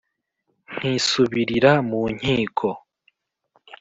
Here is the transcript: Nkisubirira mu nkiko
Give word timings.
Nkisubirira 0.75 1.71
mu 1.89 2.01
nkiko 2.13 2.69